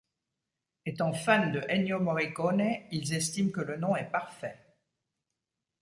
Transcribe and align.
Étant 0.83 1.13
fans 1.13 1.51
de 1.51 1.61
Ennio 1.69 1.99
Morricone, 1.99 2.71
ils 2.89 3.13
estiment 3.13 3.51
que 3.51 3.61
le 3.61 3.77
nom 3.77 3.95
est 3.95 4.09
parfait. 4.09 4.57